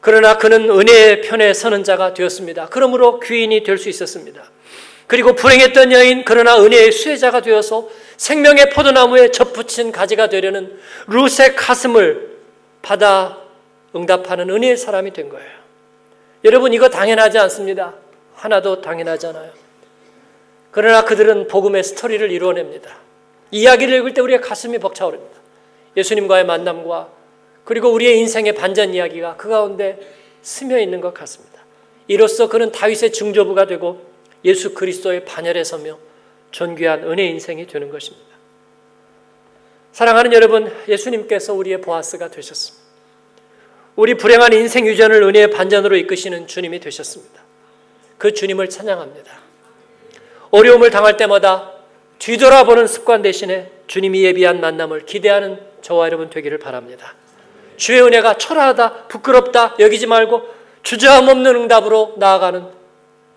[0.00, 2.66] 그러나 그는 은혜의 편에 서는 자가 되었습니다.
[2.70, 4.50] 그러므로 귀인이 될 수 있었습니다.
[5.10, 12.38] 그리고 불행했던 여인 그러나 은혜의 수혜자가 되어서 생명의 포도나무에 접붙인 가지가 되려는 룻의 가슴을
[12.80, 13.36] 받아
[13.96, 15.50] 응답하는 은혜의 사람이 된 거예요.
[16.44, 17.94] 여러분 이거 당연하지 않습니다.
[18.36, 19.50] 하나도 당연하지 않아요.
[20.70, 22.96] 그러나 그들은 복음의 스토리를 이루어냅니다.
[23.50, 25.40] 이야기를 읽을 때 우리의 가슴이 벅차오릅니다.
[25.96, 27.08] 예수님과의 만남과
[27.64, 29.98] 그리고 우리의 인생의 반전 이야기가 그 가운데
[30.40, 31.64] 스며 있는 것 같습니다.
[32.06, 34.09] 이로써 그는 다윗의 중조부가 되고
[34.44, 35.98] 예수 그리스도의 반열에 서며
[36.50, 38.28] 존귀한 은혜 인생이 되는 것입니다.
[39.92, 42.80] 사랑하는 여러분, 예수님께서 우리의 보아스가 되셨습니다.
[43.96, 47.42] 우리 불행한 인생 유전을 은혜의 반전으로 이끄시는 주님이 되셨습니다.
[48.18, 49.30] 그 주님을 찬양합니다.
[50.50, 51.72] 어려움을 당할 때마다
[52.18, 57.14] 뒤돌아보는 습관 대신에 주님이 예비한 만남을 기대하는 저와 여러분 되기를 바랍니다.
[57.76, 60.42] 주의 은혜가 초라하다, 부끄럽다 여기지 말고
[60.82, 62.79] 주저함 없는 응답으로 나아가는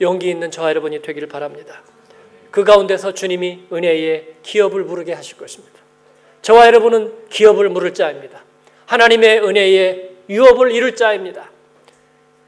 [0.02, 1.82] 용기 있는 저와 여러분이 되기를 바랍니다.
[2.52, 5.74] 그 가운데서 주님이 은혜의 기업을 부르게 하실 것입니다.
[6.42, 8.44] 저와 여러분은 기업을 물을 자입니다.
[8.86, 11.50] 하나님의 은혜의 유업을 이룰 자입니다.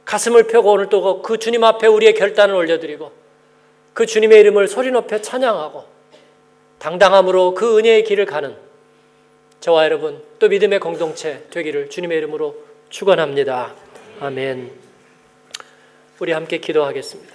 [0.06, 3.12] 가슴을 펴고 오늘 또 그 주님 앞에 우리의 결단을 올려드리고
[3.94, 5.86] 그 주님의 이름을 소리 높여 찬양하고
[6.80, 8.56] 당당함으로 그 은혜의 길을 가는
[9.60, 12.56] 저와 여러분 또 믿음의 공동체 되기를 주님의 이름으로
[12.90, 13.74] 축원합니다.
[14.20, 14.72] 아멘.
[16.20, 17.35] 우리 함께 기도하겠습니다.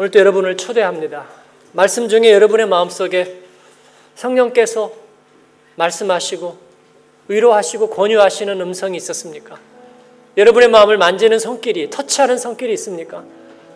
[0.00, 1.26] 오늘 또 여러분을 초대합니다.
[1.72, 3.42] 말씀 중에 여러분의 마음속에
[4.14, 4.90] 성령께서
[5.74, 6.56] 말씀하시고
[7.28, 9.58] 위로하시고 권유하시는 음성이 있었습니까?
[10.38, 13.24] 여러분의 마음을 만지는 손길이 터치하는 손길이 있습니까?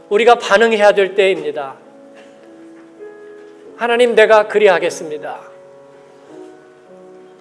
[0.09, 1.75] 우리가 반응해야 될 때입니다.
[3.77, 5.41] 하나님 내가 그리하겠습니다.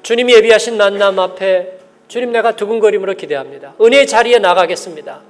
[0.01, 3.75] 주님이 예비하신 만남 앞에 주님 내가 두근거림으로 기대합니다.
[3.79, 5.21] 은혜의 자리에 나가겠습니다.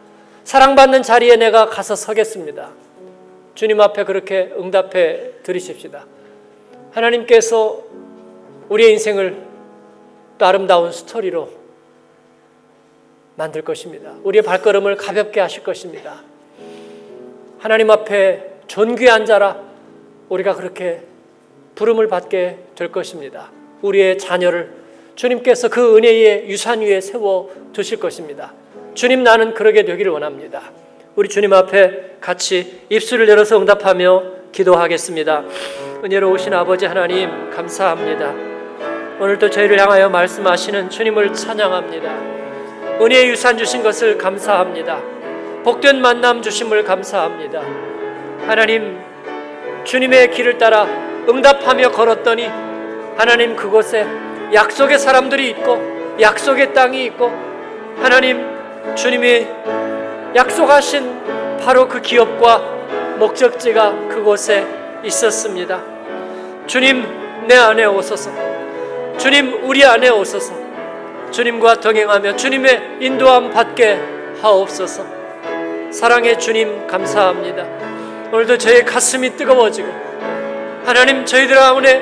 [0.43, 2.81] 사랑받는 자리에 내가 가서 서겠습니다.
[3.55, 6.05] 주님 앞에 그렇게 응답해 드리십시다.
[6.91, 7.83] 하나님께서
[8.69, 9.37] 우리의 인생을
[10.37, 11.49] 또 아름다운 스토리로
[13.35, 14.13] 만들 것입니다.
[14.23, 16.21] 우리의 발걸음을 가볍게 하실 것입니다.
[17.59, 19.61] 하나님 앞에 존귀한 자라
[20.29, 21.01] 우리가 그렇게
[21.75, 23.51] 부름을 받게 될 것입니다.
[23.81, 24.71] 우리의 자녀를
[25.15, 28.53] 주님께서 그 은혜의 유산 위에 세워 두실 것입니다.
[28.93, 30.71] 주님 나는 그러게 되기를 원합니다.
[31.15, 35.43] 우리 주님 앞에 같이 입술을 열어서 응답하며 기도하겠습니다.
[36.03, 38.33] 은혜로우신 아버지 하나님 감사합니다.
[39.19, 42.09] 오늘도 저희를 향하여 말씀하시는 주님을 찬양합니다.
[42.99, 45.01] 은혜의 유산 주신 것을 감사합니다.
[45.63, 47.61] 복된 만남 주심을 감사합니다.
[48.47, 48.99] 하나님
[49.83, 50.85] 주님의 길을 따라
[51.29, 52.47] 응답하며 걸었더니
[53.15, 54.07] 하나님 그곳에
[54.51, 57.31] 약속의 사람들이 있고 약속의 땅이 있고
[58.01, 58.43] 하나님
[58.95, 59.45] 주님이
[60.35, 62.57] 약속하신 바로 그 기업과
[63.19, 64.65] 목적지가 그곳에
[65.03, 65.81] 있었습니다.
[66.65, 67.05] 주님
[67.47, 68.31] 내 안에 오소서.
[69.17, 70.53] 주님 우리 안에 오소서.
[71.31, 73.99] 주님과 동행하며 주님의 인도함 받게
[74.41, 75.05] 하옵소서.
[75.91, 77.65] 사랑의 주님 감사합니다.
[78.31, 79.87] 오늘도 저의 가슴이 뜨거워지고
[80.85, 82.01] 하나님 저희들 가운데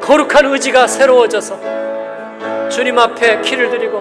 [0.00, 1.58] 거룩한 의지가 새로워져서
[2.70, 4.00] 주님 앞에 키를 드리고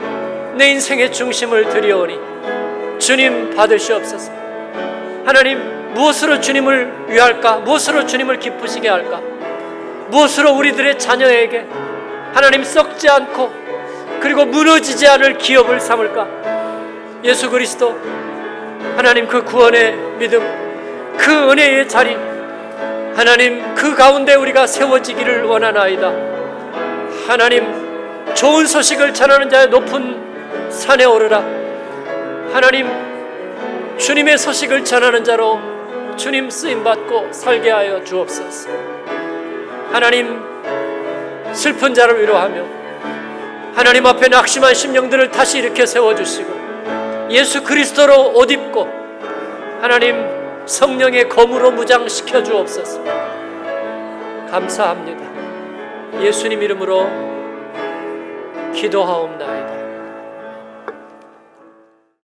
[0.56, 2.20] 내 인생의 중심을 드리오니
[3.02, 4.32] 주님 받으시옵소서.
[5.26, 7.58] 하나님 무엇으로 주님을 위할까?
[7.58, 9.20] 무엇으로 주님을 기쁘시게 할까?
[10.10, 11.66] 무엇으로 우리들의 자녀에게
[12.32, 13.52] 하나님 썩지 않고
[14.22, 16.28] 그리고 무너지지 않을 기업을 삼을까?
[17.24, 18.00] 예수 그리스도
[18.96, 20.42] 하나님 그 구원의 믿음
[21.18, 22.16] 그 은혜의 자리
[23.16, 26.14] 하나님 그 가운데 우리가 세워지기를 원하나이다.
[27.28, 31.61] 하나님 좋은 소식을 전하는 자의 높은 산에 오르라.
[32.54, 32.86] 하나님
[33.98, 35.60] 주님의 소식을 전하는 자로
[36.18, 38.70] 주님 쓰임 받고 살게 하여 주옵소서.
[39.92, 40.42] 하나님
[41.54, 42.66] 슬픈 자를 위로하며
[43.74, 48.86] 하나님 앞에 낙심한 심령들을 다시 일으켜 세워 주시고 예수 그리스도로 옷 입고
[49.82, 50.26] 하나님
[50.66, 53.02] 성령의 검으로 무장시켜 주옵소서.
[54.50, 56.22] 감사합니다.
[56.22, 57.10] 예수님 이름으로
[58.74, 59.71] 기도하옵나이다.